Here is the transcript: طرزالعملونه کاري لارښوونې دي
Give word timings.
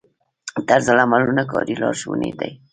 طرزالعملونه 0.69 1.43
کاري 1.51 1.75
لارښوونې 1.81 2.31
دي 2.39 2.51